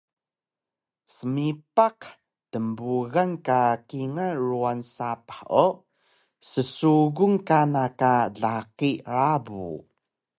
[1.15, 1.99] Smipaq
[2.51, 5.67] tnbugan ka kingal ruwan sapah o
[6.49, 9.63] ssugun kana ka laqi rabu